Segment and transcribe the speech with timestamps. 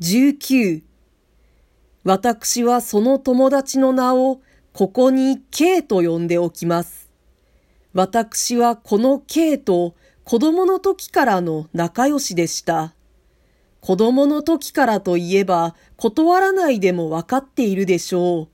[0.00, 0.82] 19
[2.04, 4.40] 私はその友達の名を
[4.72, 7.10] ここに K と呼んでおきます。
[7.94, 12.94] 私はこの K と子供の時からの仲良しでした。
[13.80, 18.48] 子供の時からといえば断らないでもわかっているでしょう。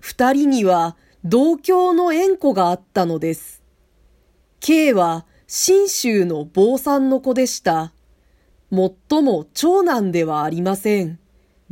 [0.00, 3.62] 二人には同郷の縁故があったのです。
[4.58, 7.92] K は新州の坊さんの子でした。
[8.70, 11.18] もっとも長男ではありません。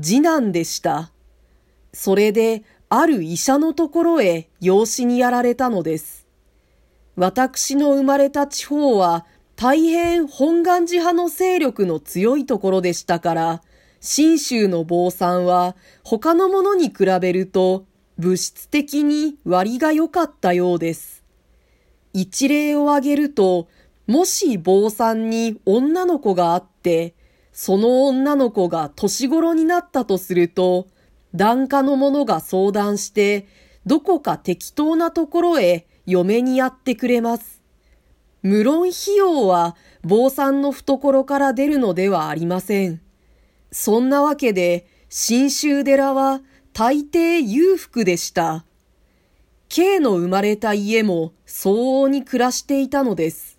[0.00, 1.12] 次男でした。
[1.92, 6.26] それで、ある医者のところへ養子にやられたのです。
[7.16, 13.62] 私の生まれた地方は大変本願寺派の勢力の強いところでしたから、
[14.00, 17.84] 新州の坊さんは他のものに比べると
[18.18, 21.24] 物質的に割が良かったようです。
[22.12, 23.68] 一例を挙げると、
[24.08, 27.14] もし坊さんに女の子があって、
[27.52, 30.88] その女の子が年頃になったとすると、
[31.34, 33.46] 檀家の者が相談して、
[33.84, 37.60] どこか適当なところへ嫁にやってくれます。
[38.42, 43.02] 無論費用は坊さんの懐から出るのではありません。
[43.70, 46.40] そんなわけで、新州寺は
[46.72, 48.64] 大抵裕福でした。
[49.68, 53.57] K の生まれた家も相応に暮らしていたのです。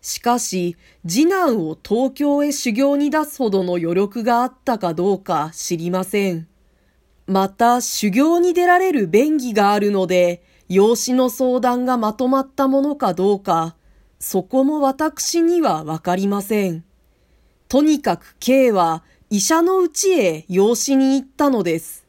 [0.00, 6.48] しかし、次男を東京へ修行に出すほどの余力があったかどうか知りません。
[7.26, 13.76] また、修行に出られる便宜があるので、養子の相談がまとまったものかどうか、
[14.18, 16.84] そこも私にはわかりません。
[17.68, 22.04] とにかく K は医者のうちへ養子に行ったのです。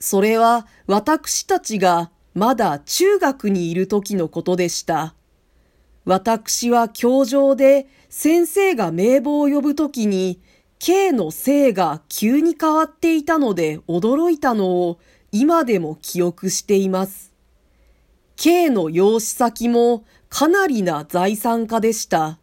[0.00, 5.14] それは私たちがまだ中学にいる時のことでした。
[6.04, 10.40] 私は教場で先生が名簿を呼ぶときに
[10.78, 14.98] K の姓が急に変わっていたので驚いたのを
[15.32, 17.32] 今でも記憶しています。
[18.36, 22.38] K の養子先もかなりな財産家でした。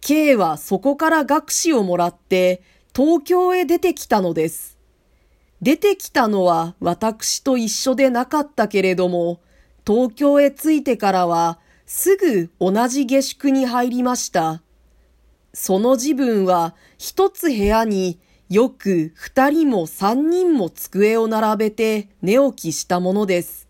[0.00, 2.62] K はそこから学士をもらって
[2.94, 4.76] 東京へ出てきたのです。
[5.62, 9.40] 出てきたのは私と一緒でなかったけれども、
[9.86, 14.62] 東京へ着いてからはすぐ同じ下宿に入りました。
[15.52, 18.18] その自分は一つ部屋に
[18.48, 23.68] よく二人も三人も机を並べて寝起きしたものです。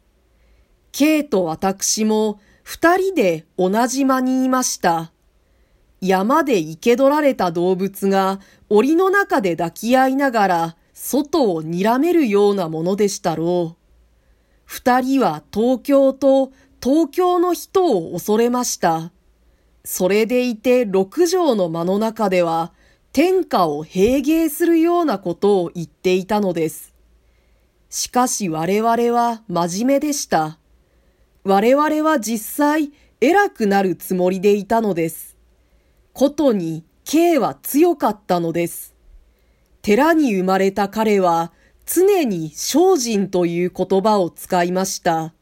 [0.92, 5.12] K と私も二人で同じ間にいました。
[6.00, 13.84] 山で生け取られた動物が檻の中で抱き合いながら外を睨めるようなものでしたろう。
[14.64, 16.52] 二人は東京と
[16.84, 19.10] 東京の人を恐れました。
[19.86, 22.74] それでいて六条の間の中では
[23.10, 26.94] 天下を平芸するようなことを言っていたのです。
[27.88, 30.58] しかし我々は真面目でした。
[31.42, 35.38] 我々は実際偉くなるつもりでいたのです。
[36.12, 38.94] ことに K は強かったのです。
[39.80, 41.50] 寺に生まれた彼は
[41.86, 45.32] 常に精進という言葉を使いました。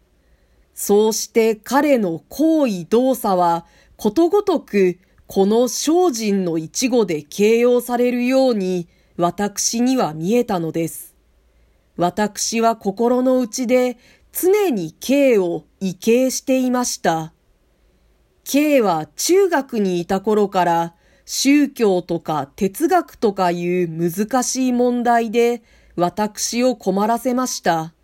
[0.84, 4.98] そうして彼の行為動作はことごとく
[5.28, 11.14] この精進の一語で形容されるように私には見えたのです。
[11.96, 13.96] 私は心の内で
[14.32, 17.32] 常に K を畏敬していました。
[18.42, 20.94] K は中学にいた頃から
[21.24, 25.62] 宗教とか哲学とかいう難しい問題で
[25.94, 27.94] 私を困らせました。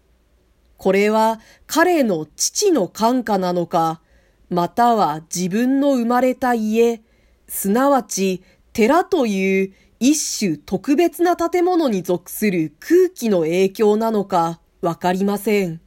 [0.78, 4.00] これは彼の父の感化なのか、
[4.48, 7.02] または自分の生まれた家、
[7.48, 15.80] すなわち寺という一種特別な建物に属する空気の影響なのかわかりません。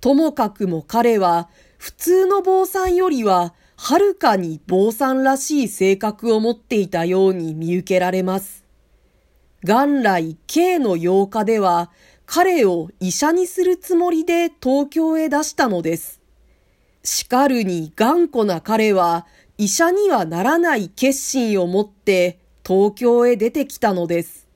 [0.00, 1.48] ともかくも彼は
[1.78, 8.64] 普通の坊さんよりははるかに坊さんらしい性格を持っていたように見受けられます。
[9.64, 11.92] 元来 K の8日では
[12.26, 16.20] 彼を医者にするつもりで東京へ出したのです。
[17.04, 19.26] しかるに頑固な彼は
[19.58, 24.48] 医者にはならない決心を持って東京へ出てきたのです。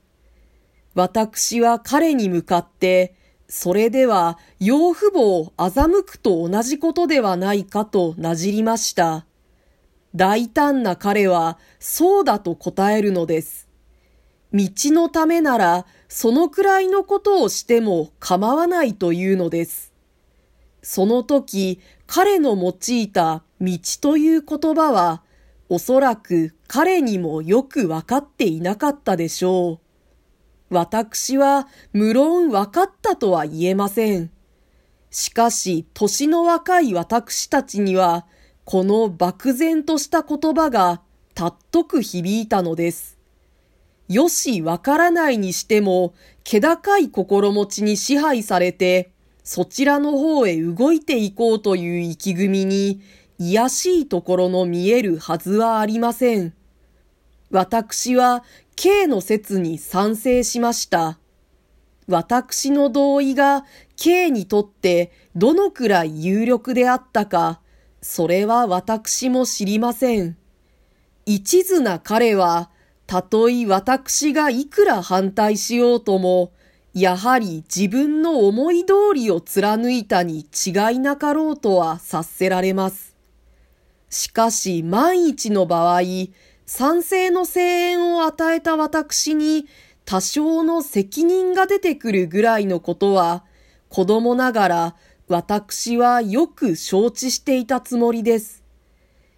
[0.95, 3.13] 私は彼に向かって、
[3.47, 9.25] それでは養父母を欺くと同じことではないかとなじりました。
[10.15, 13.66] 大胆な彼はそうだと答えるのです。
[14.53, 19.93] 道のためならそのくらいのことをしても構わないというのです。
[20.81, 25.21] その時、彼の用いた道という言葉は、
[25.67, 30.73] おそらく彼にもよくわかっていなかったでしょう。
[30.73, 34.31] 私は無論分かったとは言えません。
[35.11, 38.25] しかし、年の若い私たちには、
[38.63, 41.01] この漠然とした言葉が
[41.33, 43.16] たっとく響いたのです。
[44.07, 46.13] よし、わからないにしても、
[46.43, 49.11] 気高い心持ちに支配されて、
[49.43, 53.01] そちらの方へ動いていこうという意気組みに、
[53.39, 56.53] 癒しいところの見えるはずはありません。
[57.51, 58.43] 私は
[58.75, 61.19] K の説に賛成しました。
[62.07, 63.65] 私の同意が
[63.95, 67.61] K にとってどのくらい有力であったか、
[68.01, 70.37] それは私も知りません。
[71.25, 72.69] 一途な彼は、
[73.07, 76.51] たとえ私がいくら反対しようとも、
[76.93, 83.15] やはり自分の思い通りを貫いたに違いなかろうとは察せられます。
[84.09, 86.01] しかし万一の場合、
[86.65, 89.67] 賛成の声援を与えた私に
[90.03, 93.45] 多少の責任が出てくるぐらいのことは、
[93.87, 94.95] 子供ながら
[95.29, 98.66] 私はよく承知していたつもりです。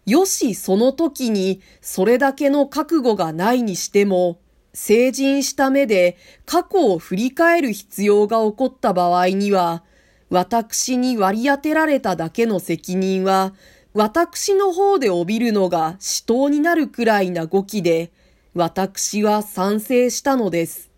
[0.09, 4.39] よしその時にそれだけの覚悟がないにしても、
[4.73, 6.17] 成人した目で
[6.47, 9.83] 過去を振り返る必要が起こった場合には、
[10.31, 13.53] 私に割り当てられただけの責任は、
[13.93, 18.11] 私の方で帯びるのが死闘になるくらいな語気で、
[18.55, 20.88] 私は賛成したのです。